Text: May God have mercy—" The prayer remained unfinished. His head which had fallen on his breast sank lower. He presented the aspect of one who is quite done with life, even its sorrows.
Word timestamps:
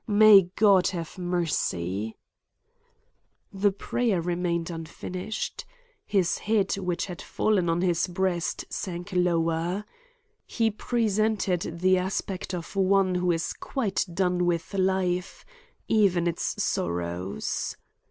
May 0.07 0.49
God 0.55 0.87
have 0.97 1.19
mercy—" 1.19 2.17
The 3.53 3.71
prayer 3.71 4.19
remained 4.19 4.71
unfinished. 4.71 5.63
His 6.07 6.39
head 6.39 6.75
which 6.77 7.05
had 7.05 7.21
fallen 7.21 7.69
on 7.69 7.81
his 7.81 8.07
breast 8.07 8.65
sank 8.71 9.11
lower. 9.13 9.85
He 10.47 10.71
presented 10.71 11.81
the 11.81 11.99
aspect 11.99 12.55
of 12.55 12.75
one 12.75 13.13
who 13.13 13.31
is 13.31 13.53
quite 13.53 14.03
done 14.11 14.47
with 14.47 14.73
life, 14.73 15.45
even 15.87 16.25
its 16.25 16.63
sorrows. 16.63 17.77